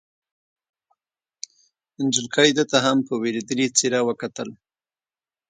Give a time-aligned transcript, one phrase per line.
[2.05, 4.49] نجلۍ ده ته هم په وېرېدلې څېره وکتل.